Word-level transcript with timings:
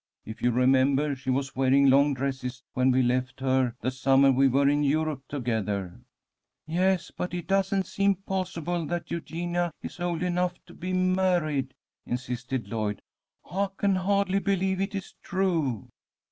If 0.25 0.41
you 0.41 0.49
remember, 0.49 1.15
she 1.15 1.29
was 1.29 1.55
wearing 1.55 1.87
long 1.87 2.15
dresses 2.15 2.63
when 2.73 2.89
we 2.89 3.03
left 3.03 3.39
her 3.39 3.75
the 3.81 3.91
summer 3.91 4.31
we 4.31 4.47
were 4.47 4.67
in 4.67 4.81
Europe 4.81 5.21
together." 5.27 6.01
"Yes, 6.65 7.11
but 7.15 7.35
it 7.35 7.45
doesn't 7.45 7.85
seem 7.85 8.15
possible 8.15 8.87
that 8.87 9.11
Eugenia 9.11 9.71
is 9.83 9.99
old 9.99 10.23
enough 10.23 10.55
to 10.65 10.73
be 10.73 10.91
married," 10.91 11.75
insisted 12.07 12.67
Lloyd. 12.67 12.99
"I 13.51 13.67
can 13.77 13.93
hardly 13.93 14.39
believe 14.39 14.81
it 14.81 14.95
is 14.95 15.13
true." 15.21 15.87